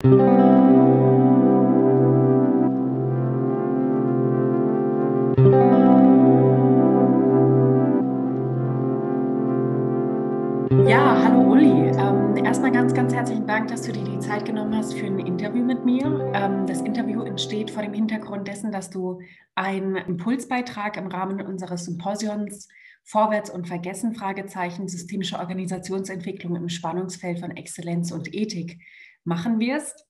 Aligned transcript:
Ja, 0.00 0.10
hallo 11.24 11.50
Uli. 11.50 11.90
Ähm, 11.98 12.36
erstmal 12.44 12.70
ganz, 12.70 12.94
ganz 12.94 13.12
herzlichen 13.12 13.48
Dank, 13.48 13.66
dass 13.66 13.82
du 13.82 13.92
dir 13.92 14.04
die 14.04 14.20
Zeit 14.20 14.44
genommen 14.44 14.76
hast 14.76 14.94
für 14.94 15.06
ein 15.06 15.18
Interview 15.18 15.64
mit 15.64 15.84
mir. 15.84 16.30
Ähm, 16.32 16.64
das 16.68 16.80
Interview 16.82 17.22
entsteht 17.22 17.72
vor 17.72 17.82
dem 17.82 17.92
Hintergrund 17.92 18.46
dessen, 18.46 18.70
dass 18.70 18.90
du 18.90 19.20
einen 19.56 19.96
Impulsbeitrag 19.96 20.96
im 20.96 21.08
Rahmen 21.08 21.40
unseres 21.40 21.86
Symposions 21.86 22.68
Vorwärts 23.02 23.50
und 23.50 23.66
Vergessen 23.66 24.14
Fragezeichen 24.14 24.86
systemische 24.86 25.40
Organisationsentwicklung 25.40 26.54
im 26.54 26.68
Spannungsfeld 26.68 27.40
von 27.40 27.56
Exzellenz 27.56 28.12
und 28.12 28.32
Ethik 28.32 28.78
machen 29.24 29.60
wirst. 29.60 30.06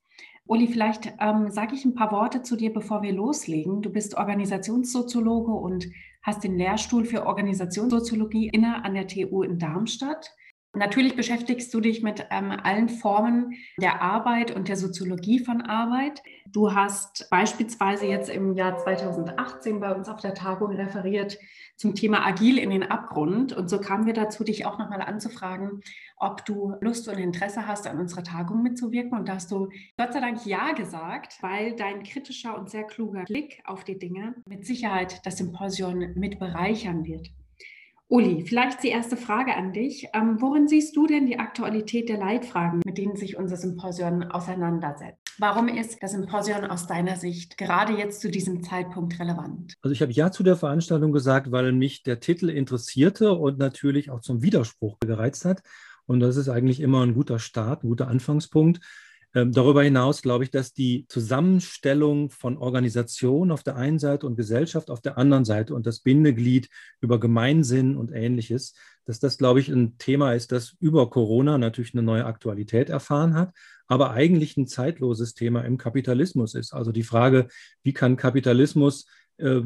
Uli, 0.46 0.66
vielleicht 0.66 1.12
ähm, 1.20 1.50
sage 1.50 1.74
ich 1.74 1.84
ein 1.84 1.95
paar 1.95 2.10
Worte 2.10 2.42
zu 2.42 2.56
dir, 2.56 2.73
bevor 2.73 3.02
wir 3.02 3.12
loslegen. 3.12 3.83
Du 3.83 3.91
bist 3.91 4.16
Organisationssoziologe 4.16 5.52
und 5.52 5.87
hast 6.23 6.42
den 6.42 6.56
Lehrstuhl 6.56 7.05
für 7.05 7.27
Organisationssoziologie 7.27 8.48
inne 8.48 8.84
an 8.84 8.95
der 8.95 9.06
TU 9.06 9.42
in 9.42 9.59
Darmstadt. 9.59 10.30
Natürlich 10.74 11.16
beschäftigst 11.16 11.72
du 11.72 11.80
dich 11.80 12.02
mit 12.02 12.27
ähm, 12.30 12.50
allen 12.50 12.90
Formen 12.90 13.54
der 13.80 14.02
Arbeit 14.02 14.54
und 14.54 14.68
der 14.68 14.77
Soziologie 14.77 15.38
von 15.38 15.62
Arbeit. 15.62 16.22
Du 16.46 16.74
hast 16.74 17.28
beispielsweise 17.30 18.06
jetzt 18.06 18.28
im 18.28 18.54
Jahr 18.54 18.77
2018 18.77 19.80
bei 19.80 19.94
uns 19.94 20.08
auf 20.08 20.20
der 20.20 20.34
Tagung 20.34 20.72
referiert 20.72 21.38
zum 21.77 21.94
Thema 21.94 22.27
Agil 22.27 22.58
in 22.58 22.68
den 22.68 22.82
Abgrund. 22.82 23.54
Und 23.54 23.70
so 23.70 23.80
kamen 23.80 24.04
wir 24.04 24.12
dazu, 24.12 24.44
dich 24.44 24.66
auch 24.66 24.78
nochmal 24.78 25.00
anzufragen, 25.00 25.80
ob 26.18 26.44
du 26.44 26.74
Lust 26.80 27.08
und 27.08 27.16
Interesse 27.16 27.66
hast, 27.66 27.86
an 27.86 27.98
unserer 27.98 28.24
Tagung 28.24 28.62
mitzuwirken. 28.62 29.19
Und 29.19 29.28
da 29.28 29.36
hast 29.36 29.50
du 29.50 29.70
Gott 29.96 30.12
sei 30.12 30.20
Dank 30.20 30.44
Ja 30.44 30.72
gesagt, 30.72 31.38
weil 31.41 31.77
dein 31.77 32.02
kritischer 32.02 32.58
und 32.58 32.69
sehr 32.69 32.84
kluger 32.84 33.24
Blick 33.24 33.62
auf 33.64 33.84
die 33.84 33.98
Dinge 33.98 34.34
mit 34.47 34.66
Sicherheit 34.66 35.25
das 35.25 35.38
Symposion 35.38 36.12
mit 36.14 36.38
bereichern 36.38 37.05
wird. 37.05 37.30
Uli, 38.11 38.42
vielleicht 38.47 38.83
die 38.83 38.89
erste 38.89 39.19
Frage 39.19 39.55
an 39.55 39.75
dich. 39.75 40.09
Ähm, 40.14 40.41
worin 40.41 40.67
siehst 40.67 40.97
du 40.97 41.06
denn 41.06 41.27
die 41.27 41.39
Aktualität 41.39 42.09
der 42.09 42.17
Leitfragen, 42.17 42.81
mit 42.87 42.97
denen 42.97 43.17
sich 43.17 43.37
unser 43.37 43.59
Symposion 43.59 44.23
auseinandersetzt? 44.25 45.19
Warum 45.39 45.69
ist 45.69 46.03
das 46.03 46.12
Symposion 46.12 46.65
aus 46.65 46.87
deiner 46.87 47.17
Sicht 47.17 47.59
gerade 47.59 47.92
jetzt 47.92 48.23
zu 48.23 48.31
diesem 48.31 48.62
Zeitpunkt 48.62 49.20
relevant? 49.20 49.75
Also 49.83 49.92
ich 49.92 50.00
habe 50.00 50.12
ja 50.12 50.31
zu 50.31 50.42
der 50.42 50.56
Veranstaltung 50.56 51.12
gesagt, 51.12 51.53
weil 51.53 51.73
mich 51.73 52.03
der 52.03 52.19
Titel 52.19 52.48
interessierte 52.48 53.34
und 53.34 53.59
natürlich 53.59 54.11
auch 54.11 54.20
zum 54.20 54.41
Widerspruch 54.43 54.98
gereizt 55.00 55.45
hat. 55.45 55.62
Und 56.06 56.20
das 56.20 56.39
ist 56.39 56.48
eigentlich 56.48 56.81
immer 56.81 57.05
ein 57.05 57.12
guter 57.12 57.39
Start, 57.39 57.84
ein 57.84 57.89
guter 57.91 58.09
Anfangspunkt. 58.09 58.81
Ähm, 59.34 59.53
darüber 59.53 59.83
hinaus 59.83 60.23
glaube 60.23 60.45
ich, 60.45 60.51
dass 60.51 60.73
die 60.73 61.07
Zusammenstellung 61.09 62.31
von 62.31 62.57
Organisation 62.57 63.51
auf 63.51 63.62
der 63.62 63.77
einen 63.77 63.98
Seite 63.98 64.27
und 64.27 64.37
Gesellschaft 64.37 64.91
auf 64.91 65.01
der 65.01 65.19
anderen 65.19 65.45
Seite 65.45 65.75
und 65.75 65.87
das 65.87 66.01
Bindeglied 66.01 66.69
über 67.01 67.21
Gemeinsinn 67.21 67.97
und 67.97 68.11
ähnliches, 68.11 68.75
dass 69.05 69.21
das, 69.21 69.39
glaube 69.39 69.61
ich, 69.61 69.69
ein 69.69 69.99
Thema 69.99 70.34
ist, 70.34 70.53
das 70.53 70.77
über 70.81 71.09
Corona 71.11 71.59
natürlich 71.59 71.95
eine 71.95 72.03
neue 72.03 72.27
Aktualität 72.27 72.91
erfahren 72.91 73.34
hat, 73.34 73.53
aber 73.87 74.11
eigentlich 74.11 74.56
ein 74.56 74.67
zeitloses 74.67 75.34
Thema 75.34 75.62
im 75.62 75.79
Kapitalismus 75.79 76.55
ist. 76.55 76.73
Also 76.73 76.93
die 76.93 77.03
Frage, 77.03 77.49
wie 77.83 77.93
kann 77.93 78.17
Kapitalismus 78.17 79.06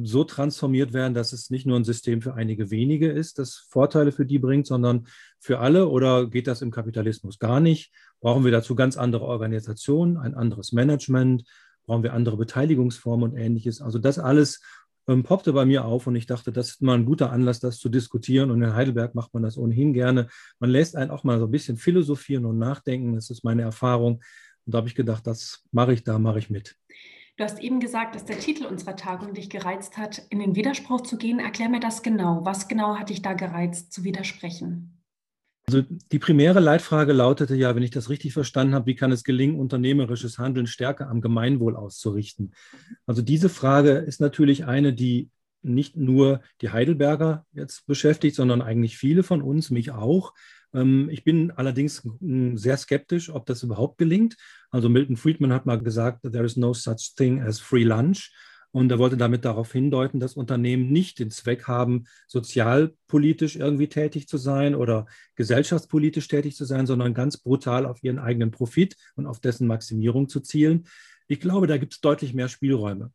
so 0.03 0.25
transformiert 0.25 0.93
werden, 0.93 1.15
dass 1.15 1.33
es 1.33 1.49
nicht 1.49 1.65
nur 1.65 1.79
ein 1.79 1.85
System 1.85 2.21
für 2.21 2.35
einige 2.35 2.71
wenige 2.71 3.11
ist, 3.11 3.39
das 3.39 3.55
Vorteile 3.71 4.13
für 4.13 4.27
die 4.27 4.39
bringt, 4.39 4.67
sondern 4.67 5.07
für 5.39 5.61
alle? 5.61 5.89
Oder 5.89 6.29
geht 6.29 6.47
das 6.47 6.61
im 6.61 6.71
Kapitalismus 6.71 7.39
gar 7.39 7.61
nicht? 7.61 7.91
Brauchen 8.21 8.45
wir 8.45 8.53
dazu 8.53 8.75
ganz 8.75 8.97
andere 8.97 9.25
Organisationen, 9.25 10.19
ein 10.19 10.35
anderes 10.35 10.73
Management? 10.73 11.45
Brauchen 11.87 12.03
wir 12.03 12.13
andere 12.13 12.37
Beteiligungsformen 12.37 13.31
und 13.31 13.37
ähnliches? 13.37 13.81
Also 13.81 13.99
das 13.99 14.19
alles 14.19 14.61
ähm, 15.09 15.23
poppte 15.23 15.53
bei 15.53 15.65
mir 15.65 15.85
auf 15.85 16.07
und 16.07 16.17
ich 16.17 16.27
dachte, 16.27 16.53
das 16.53 16.69
ist 16.69 16.83
mal 16.83 16.95
ein 16.95 17.05
guter 17.05 17.33
Anlass, 17.33 17.59
das 17.59 17.79
zu 17.79 17.89
diskutieren. 17.89 18.51
Und 18.51 18.63
in 18.63 18.75
Heidelberg 18.75 19.15
macht 19.15 19.35
man 19.35 19.43
das 19.43 19.57
ohnehin 19.57 19.93
gerne. 19.93 20.29
Man 20.61 20.71
lässt 20.71 20.97
einen 20.97 21.11
auch 21.11 21.25
mal 21.25 21.39
so 21.39 21.47
ein 21.47 21.51
bisschen 21.51 21.77
philosophieren 21.77 22.45
und 22.45 22.59
nachdenken. 22.59 23.15
Das 23.15 23.31
ist 23.31 23.43
meine 23.43 23.63
Erfahrung. 23.63 24.23
Und 24.65 24.75
da 24.75 24.79
habe 24.79 24.89
ich 24.89 24.95
gedacht, 24.95 25.27
das 25.27 25.65
mache 25.73 25.93
ich 25.93 26.05
da, 26.05 26.19
mache 26.19 26.39
ich 26.39 26.51
mit. 26.51 26.77
Du 27.43 27.49
hast 27.49 27.59
eben 27.59 27.81
gesagt, 27.81 28.15
dass 28.15 28.25
der 28.25 28.39
Titel 28.39 28.67
unserer 28.67 28.95
Tagung 28.95 29.35
dich 29.35 29.51
gereizt 29.51 29.97
hat, 29.97 30.23
in 30.31 30.39
den 30.39 30.55
Widerspruch 30.55 31.01
zu 31.01 31.19
gehen. 31.19 31.41
Erklär 31.41 31.69
mir 31.69 31.81
das 31.81 32.05
genau. 32.05 32.45
Was 32.45 32.69
genau 32.69 33.01
hat 33.01 33.11
dich 33.11 33.21
da 33.21 33.33
gereizt, 33.33 33.93
zu 33.93 34.05
widersprechen? 34.05 35.03
Also 35.67 35.83
die 35.83 36.21
primäre 36.21 36.61
Leitfrage 36.61 37.13
lautete 37.13 37.57
ja, 37.57 37.75
wenn 37.75 37.83
ich 37.83 37.91
das 37.91 38.11
richtig 38.11 38.33
verstanden 38.33 38.77
habe, 38.77 38.87
wie 38.87 38.95
kann 38.95 39.11
es 39.11 39.25
gelingen, 39.25 39.59
unternehmerisches 39.59 40.39
Handeln 40.39 40.69
stärker 40.69 41.09
am 41.09 41.21
Gemeinwohl 41.21 41.75
auszurichten? 41.75 42.55
Also 43.07 43.23
diese 43.23 43.49
Frage 43.49 43.91
ist 43.91 44.21
natürlich 44.21 44.67
eine, 44.67 44.93
die 44.93 45.29
nicht 45.63 45.97
nur 45.97 46.43
die 46.61 46.71
Heidelberger 46.71 47.45
jetzt 47.53 47.89
beschäftigt, 47.89 48.37
sondern 48.37 48.63
eigentlich 48.63 48.99
viele 48.99 49.25
von 49.25 49.43
uns, 49.43 49.69
mich 49.73 49.91
auch. 49.91 50.33
Ähm, 50.75 51.09
ich 51.11 51.25
bin 51.25 51.51
allerdings 51.53 52.03
sehr 52.21 52.77
skeptisch, 52.77 53.31
ob 53.31 53.47
das 53.47 53.63
überhaupt 53.63 53.99
gelingt. 53.99 54.37
Also 54.71 54.89
Milton 54.89 55.17
Friedman 55.17 55.53
hat 55.53 55.67
mal 55.67 55.79
gesagt, 55.79 56.23
there 56.23 56.45
is 56.45 56.57
no 56.57 56.75
such 56.75 57.15
thing 57.17 57.41
as 57.41 57.61
free 57.61 57.85
lunch. 57.85 58.33
Und 58.75 58.91
er 58.91 58.99
wollte 58.99 59.19
damit 59.19 59.45
darauf 59.45 59.71
hindeuten, 59.71 60.19
dass 60.19 60.35
Unternehmen 60.35 60.91
nicht 60.91 61.19
den 61.19 61.31
Zweck 61.31 61.69
haben, 61.69 62.05
sozialpolitisch 62.27 63.57
irgendwie 63.57 63.89
tätig 63.89 64.29
zu 64.29 64.39
sein 64.39 64.75
oder 64.75 65.05
gesellschaftspolitisch 65.37 66.27
tätig 66.27 66.57
zu 66.57 66.65
sein, 66.65 66.87
sondern 66.87 67.13
ganz 67.13 67.37
brutal 67.37 67.85
auf 67.85 68.03
ihren 68.03 68.19
eigenen 68.19 68.51
Profit 68.51 68.97
und 69.15 69.27
auf 69.27 69.41
dessen 69.41 69.67
Maximierung 69.67 70.31
zu 70.31 70.41
zielen. 70.41 70.87
Ich 71.29 71.39
glaube, 71.39 71.67
da 71.67 71.77
gibt 71.77 71.93
es 71.93 72.01
deutlich 72.01 72.33
mehr 72.33 72.49
Spielräume. 72.49 73.13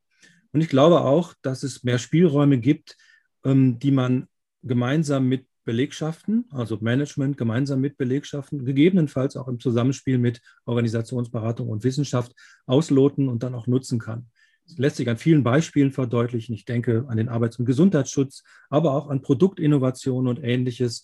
Und 0.52 0.62
ich 0.62 0.70
glaube 0.70 1.02
auch, 1.02 1.34
dass 1.42 1.64
es 1.64 1.84
mehr 1.84 1.98
Spielräume 1.98 2.60
gibt, 2.60 2.96
ähm, 3.44 3.80
die 3.80 3.92
man 3.92 4.28
gemeinsam 4.62 5.28
mit 5.28 5.47
Belegschaften, 5.68 6.46
also 6.50 6.78
Management 6.80 7.38
gemeinsam 7.38 7.82
mit 7.82 7.98
Belegschaften, 7.98 8.64
gegebenenfalls 8.64 9.36
auch 9.36 9.50
im 9.50 9.60
Zusammenspiel 9.60 10.18
mit 10.18 10.42
Organisationsberatung 10.66 11.68
und 11.68 11.84
Wissenschaft 11.84 12.34
ausloten 12.66 13.28
und 13.28 13.44
dann 13.44 13.54
auch 13.54 13.68
nutzen 13.68 14.00
kann. 14.00 14.30
Das 14.66 14.78
lässt 14.78 14.96
sich 14.96 15.10
an 15.10 15.18
vielen 15.18 15.44
Beispielen 15.44 15.92
verdeutlichen. 15.92 16.56
Ich 16.56 16.64
denke 16.64 17.06
an 17.10 17.18
den 17.18 17.28
Arbeits- 17.28 17.60
und 17.60 17.66
Gesundheitsschutz, 17.66 18.44
aber 18.70 18.94
auch 18.94 19.10
an 19.10 19.22
Produktinnovation 19.22 20.28
und 20.28 20.42
ähnliches. 20.42 21.04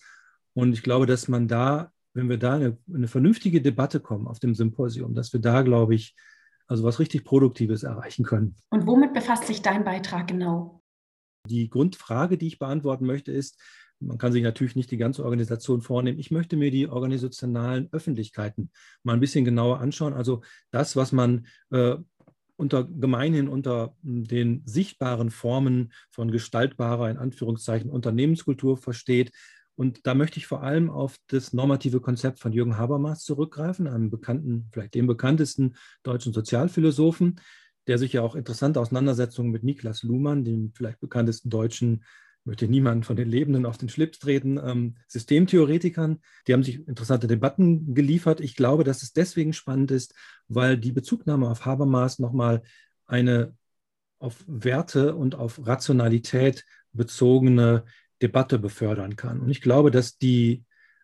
Und 0.53 0.71
ich 0.71 0.81
glaube, 0.81 1.07
dass 1.07 1.27
man 1.27 1.49
da, 1.49 1.91
wenn 2.13 2.29
wir 2.29 2.37
da 2.37 2.55
eine, 2.55 2.77
eine 2.93 3.09
vernünftige 3.09 3.61
Debatte 3.61 3.99
kommen 3.99 4.27
auf 4.27 4.39
dem 4.39 4.55
Symposium, 4.55 5.13
dass 5.13 5.33
wir 5.33 5.41
da, 5.41 5.61
glaube 5.61 5.93
ich, 5.93 6.15
also 6.67 6.85
was 6.85 6.99
richtig 6.99 7.25
Produktives 7.25 7.83
erreichen 7.83 8.23
können. 8.23 8.55
Und 8.69 8.87
womit 8.87 9.13
befasst 9.13 9.45
sich 9.45 9.61
dein 9.61 9.83
Beitrag 9.83 10.27
genau? 10.27 10.81
Die 11.49 11.69
Grundfrage, 11.69 12.37
die 12.37 12.47
ich 12.47 12.59
beantworten 12.59 13.05
möchte, 13.05 13.33
ist, 13.33 13.61
man 14.05 14.17
kann 14.17 14.31
sich 14.31 14.43
natürlich 14.43 14.75
nicht 14.75 14.91
die 14.91 14.97
ganze 14.97 15.23
Organisation 15.23 15.81
vornehmen. 15.81 16.19
Ich 16.19 16.31
möchte 16.31 16.55
mir 16.55 16.71
die 16.71 16.87
organisationalen 16.87 17.89
Öffentlichkeiten 17.91 18.71
mal 19.03 19.13
ein 19.13 19.19
bisschen 19.19 19.45
genauer 19.45 19.79
anschauen. 19.79 20.13
Also 20.13 20.41
das, 20.71 20.95
was 20.95 21.11
man 21.11 21.47
äh, 21.71 21.95
unter 22.55 22.85
gemeinhin 22.85 23.47
unter 23.47 23.95
hm, 24.03 24.25
den 24.25 24.61
sichtbaren 24.65 25.31
Formen 25.31 25.91
von 26.11 26.31
gestaltbarer, 26.31 27.09
in 27.09 27.17
Anführungszeichen, 27.17 27.89
Unternehmenskultur 27.89 28.77
versteht. 28.77 29.31
Und 29.75 30.05
da 30.05 30.13
möchte 30.13 30.37
ich 30.37 30.45
vor 30.45 30.61
allem 30.61 30.89
auf 30.89 31.17
das 31.27 31.51
normative 31.51 31.99
Konzept 31.99 32.39
von 32.39 32.53
Jürgen 32.53 32.77
Habermas 32.77 33.23
zurückgreifen, 33.23 33.87
einem 33.87 34.11
bekannten, 34.11 34.69
vielleicht 34.71 34.93
dem 34.93 35.07
bekanntesten 35.07 35.75
deutschen 36.03 36.31
Sozialphilosophen, 36.31 37.39
der 37.87 37.97
sich 37.97 38.13
ja 38.13 38.21
auch 38.21 38.35
interessante 38.35 38.79
Auseinandersetzungen 38.79 39.51
mit 39.51 39.63
Niklas 39.63 40.03
Luhmann, 40.03 40.45
dem 40.45 40.71
vielleicht 40.75 40.99
bekanntesten 40.99 41.49
deutschen 41.49 42.03
möchte 42.45 42.67
niemand 42.67 43.05
von 43.05 43.15
den 43.15 43.29
Lebenden 43.29 43.65
auf 43.65 43.77
den 43.77 43.89
Schlips 43.89 44.19
treten, 44.19 44.57
ähm, 44.57 44.95
Systemtheoretikern. 45.07 46.19
Die 46.47 46.53
haben 46.53 46.63
sich 46.63 46.87
interessante 46.87 47.27
Debatten 47.27 47.93
geliefert. 47.93 48.41
Ich 48.41 48.55
glaube, 48.55 48.83
dass 48.83 49.03
es 49.03 49.13
deswegen 49.13 49.53
spannend 49.53 49.91
ist, 49.91 50.13
weil 50.47 50.77
die 50.77 50.91
Bezugnahme 50.91 51.49
auf 51.49 51.65
Habermas 51.65 52.19
nochmal 52.19 52.61
eine 53.05 53.55
auf 54.19 54.43
Werte 54.47 55.15
und 55.15 55.35
auf 55.35 55.65
Rationalität 55.65 56.65
bezogene 56.93 57.83
Debatte 58.21 58.57
befördern 58.57 59.15
kann. 59.15 59.41
Und 59.41 59.49
ich 59.49 59.61
glaube, 59.61 59.91
dass 59.91 60.17
die 60.17 60.63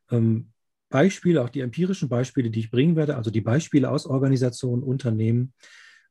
ähm, 0.10 0.52
Beispiele, 0.90 1.44
auch 1.44 1.50
die 1.50 1.60
empirischen 1.60 2.10
Beispiele, 2.10 2.50
die 2.50 2.62
ich 2.62 2.72
bringen 2.72 2.96
werde, 2.96 3.18
also 3.18 3.30
die 3.30 3.42
Beispiele 3.42 3.90
aus 3.90 4.06
Organisationen, 4.06 4.84
Unternehmen, 4.84 5.54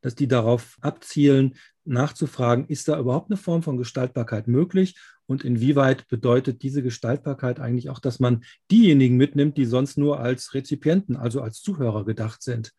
dass 0.01 0.15
die 0.15 0.29
darauf 0.29 0.77
abzielen, 0.81 1.57
nachzufragen, 1.89 2.67
ist 2.67 2.89
da 2.89 2.99
überhaupt 2.99 3.31
eine 3.31 3.37
Form 3.37 3.63
von 3.63 3.77
Gestaltbarkeit 3.77 4.49
möglich 4.49 4.97
und 5.27 5.45
inwieweit 5.45 6.09
bedeutet 6.09 6.63
diese 6.63 6.83
Gestaltbarkeit 6.83 7.61
eigentlich 7.61 7.91
auch, 7.91 7.99
dass 7.99 8.19
man 8.19 8.45
diejenigen 8.71 9.17
mitnimmt, 9.17 9.57
die 9.57 9.67
sonst 9.67 9.99
nur 9.99 10.21
als 10.21 10.55
Rezipienten, 10.55 11.17
also 11.17 11.43
als 11.43 11.61
Zuhörer 11.61 12.05
gedacht 12.05 12.43
sind. 12.43 12.73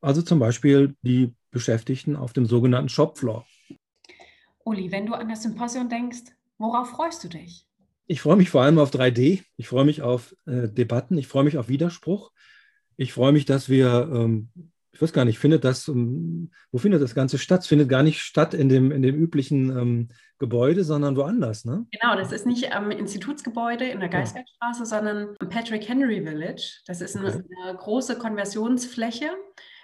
Also 0.00 0.22
zum 0.22 0.38
Beispiel 0.38 0.94
die 1.02 1.34
Beschäftigten 1.50 2.16
auf 2.16 2.32
dem 2.32 2.46
sogenannten 2.46 2.88
Shopfloor. 2.88 3.46
Uli, 4.64 4.92
wenn 4.92 5.06
du 5.06 5.14
an 5.14 5.28
das 5.28 5.42
Symposium 5.42 5.88
denkst, 5.88 6.32
worauf 6.58 6.90
freust 6.90 7.24
du 7.24 7.28
dich? 7.28 7.66
Ich 8.06 8.20
freue 8.20 8.36
mich 8.36 8.50
vor 8.50 8.62
allem 8.62 8.78
auf 8.78 8.92
3D. 8.92 9.42
Ich 9.56 9.68
freue 9.68 9.84
mich 9.84 10.02
auf 10.02 10.36
äh, 10.46 10.68
Debatten. 10.68 11.18
Ich 11.18 11.26
freue 11.26 11.44
mich 11.44 11.58
auf 11.58 11.68
Widerspruch. 11.68 12.30
Ich 12.96 13.12
freue 13.12 13.32
mich, 13.32 13.46
dass 13.46 13.68
wir 13.68 14.08
ähm, 14.12 14.50
ich 14.96 15.02
weiß 15.02 15.12
gar 15.12 15.26
nicht, 15.26 15.38
findet 15.38 15.62
das, 15.62 15.90
um, 15.90 16.50
wo 16.72 16.78
findet 16.78 17.02
das 17.02 17.14
Ganze 17.14 17.36
statt? 17.36 17.60
Es 17.60 17.66
findet 17.66 17.90
gar 17.90 18.02
nicht 18.02 18.20
statt 18.20 18.54
in 18.54 18.70
dem, 18.70 18.90
in 18.90 19.02
dem 19.02 19.14
üblichen 19.14 19.68
ähm, 19.76 20.08
Gebäude, 20.38 20.84
sondern 20.84 21.16
woanders, 21.16 21.66
ne? 21.66 21.86
Genau, 21.90 22.16
das 22.16 22.32
ist 22.32 22.46
nicht 22.46 22.74
am 22.74 22.90
Institutsgebäude 22.90 23.84
in 23.84 24.00
der 24.00 24.08
Geisbergstraße, 24.08 24.80
ja. 24.80 24.86
sondern 24.86 25.36
am 25.38 25.48
Patrick 25.50 25.86
Henry 25.86 26.22
Village. 26.22 26.80
Das 26.86 27.02
ist 27.02 27.14
eine, 27.14 27.28
eine 27.28 27.76
große 27.76 28.16
Konversionsfläche 28.16 29.28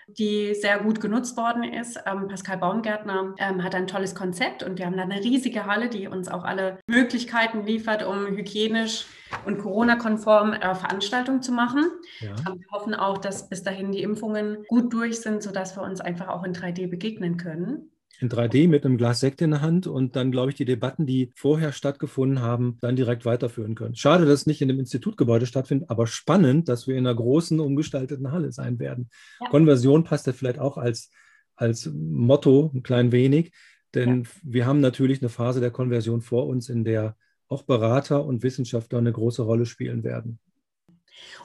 die 0.08 0.54
sehr 0.54 0.78
gut 0.78 1.00
genutzt 1.00 1.36
worden 1.36 1.64
ist. 1.64 1.98
Ähm, 2.06 2.28
Pascal 2.28 2.58
Baumgärtner 2.58 3.34
ähm, 3.38 3.62
hat 3.62 3.74
ein 3.74 3.86
tolles 3.86 4.14
Konzept 4.14 4.62
und 4.62 4.78
wir 4.78 4.86
haben 4.86 4.96
da 4.96 5.02
eine 5.02 5.22
riesige 5.22 5.66
Halle, 5.66 5.88
die 5.88 6.08
uns 6.08 6.28
auch 6.28 6.44
alle 6.44 6.78
Möglichkeiten 6.86 7.64
liefert, 7.64 8.04
um 8.04 8.26
hygienisch 8.26 9.06
und 9.46 9.58
Corona-konform 9.58 10.52
äh, 10.52 10.74
Veranstaltungen 10.74 11.42
zu 11.42 11.52
machen. 11.52 11.90
Ja. 12.20 12.36
Wir 12.36 12.70
hoffen 12.70 12.94
auch, 12.94 13.18
dass 13.18 13.48
bis 13.48 13.62
dahin 13.62 13.92
die 13.92 14.02
Impfungen 14.02 14.64
gut 14.68 14.92
durch 14.92 15.20
sind, 15.20 15.42
sodass 15.42 15.76
wir 15.76 15.82
uns 15.82 16.00
einfach 16.00 16.28
auch 16.28 16.44
in 16.44 16.54
3D 16.54 16.88
begegnen 16.88 17.36
können 17.36 17.92
in 18.22 18.28
3D 18.28 18.68
mit 18.68 18.84
einem 18.84 18.96
Glas 18.96 19.20
Sekt 19.20 19.42
in 19.42 19.50
der 19.50 19.60
Hand 19.60 19.86
und 19.86 20.16
dann, 20.16 20.30
glaube 20.30 20.50
ich, 20.50 20.56
die 20.56 20.64
Debatten, 20.64 21.06
die 21.06 21.32
vorher 21.34 21.72
stattgefunden 21.72 22.40
haben, 22.40 22.78
dann 22.80 22.96
direkt 22.96 23.24
weiterführen 23.24 23.74
können. 23.74 23.96
Schade, 23.96 24.24
dass 24.24 24.40
es 24.40 24.46
nicht 24.46 24.62
in 24.62 24.68
dem 24.68 24.78
Institutgebäude 24.78 25.46
stattfindet, 25.46 25.90
aber 25.90 26.06
spannend, 26.06 26.68
dass 26.68 26.86
wir 26.86 26.96
in 26.96 27.06
einer 27.06 27.16
großen, 27.16 27.60
umgestalteten 27.60 28.30
Halle 28.30 28.52
sein 28.52 28.78
werden. 28.78 29.10
Ja. 29.40 29.48
Konversion 29.50 30.04
passt 30.04 30.26
ja 30.26 30.32
vielleicht 30.32 30.58
auch 30.58 30.76
als, 30.76 31.10
als 31.56 31.90
Motto 31.92 32.70
ein 32.74 32.82
klein 32.82 33.12
wenig, 33.12 33.52
denn 33.94 34.22
ja. 34.22 34.30
wir 34.42 34.66
haben 34.66 34.80
natürlich 34.80 35.20
eine 35.20 35.28
Phase 35.28 35.60
der 35.60 35.70
Konversion 35.70 36.22
vor 36.22 36.46
uns, 36.46 36.68
in 36.68 36.84
der 36.84 37.16
auch 37.48 37.64
Berater 37.64 38.24
und 38.24 38.42
Wissenschaftler 38.42 38.98
eine 38.98 39.12
große 39.12 39.42
Rolle 39.42 39.66
spielen 39.66 40.04
werden. 40.04 40.38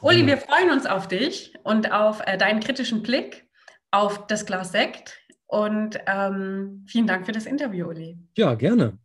Uli, 0.02 0.26
wir 0.26 0.38
freuen 0.38 0.72
uns 0.72 0.86
auf 0.86 1.08
dich 1.08 1.54
und 1.64 1.92
auf 1.92 2.22
äh, 2.26 2.38
deinen 2.38 2.62
kritischen 2.62 3.04
Blick 3.04 3.46
auf 3.92 4.28
das 4.28 4.46
Glas 4.46 4.72
Sekt 4.72 5.20
und 5.48 6.00
ähm, 6.08 6.84
vielen 6.88 7.08
Dank 7.08 7.26
für 7.26 7.32
das 7.32 7.46
Interview, 7.46 7.88
Uli. 7.88 8.18
Ja, 8.36 8.54
gerne. 8.56 8.98